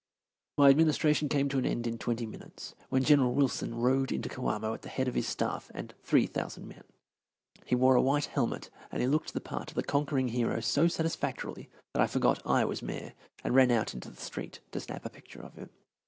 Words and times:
My 0.57 0.71
administration 0.71 1.29
came 1.29 1.47
to 1.49 1.59
an 1.59 1.65
end 1.67 1.85
in 1.85 1.99
twenty 1.99 2.25
minutes, 2.25 2.73
when 2.89 3.03
General 3.03 3.35
Wilson 3.35 3.75
rode 3.75 4.11
into 4.11 4.29
Coamo 4.29 4.73
at 4.73 4.81
the 4.81 4.89
head 4.89 5.07
of 5.07 5.13
his 5.13 5.27
staff 5.27 5.69
and 5.75 5.93
three 6.01 6.25
thousand 6.25 6.67
men. 6.67 6.85
He 7.67 7.75
wore 7.75 7.93
a 7.95 8.01
white 8.01 8.25
helmet, 8.25 8.71
and 8.91 8.99
he 9.03 9.07
looked 9.07 9.33
the 9.33 9.39
part 9.39 9.69
of 9.69 9.75
the 9.75 9.83
conquering 9.83 10.29
hero 10.29 10.59
so 10.59 10.87
satisfactorily 10.87 11.69
that 11.93 12.01
I 12.01 12.07
forgot 12.07 12.41
I 12.47 12.65
was 12.65 12.81
Mayor 12.81 13.13
and 13.43 13.53
ran 13.53 13.69
out 13.69 13.93
into 13.93 14.09
the 14.09 14.19
street 14.19 14.59
to 14.71 14.79
snap 14.79 15.05
a 15.05 15.09
picture 15.11 15.43
of 15.43 15.53
him. 15.53 15.69